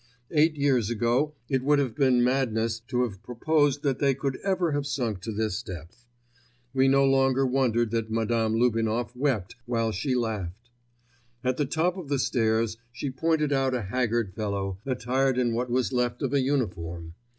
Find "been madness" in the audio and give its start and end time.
1.93-2.79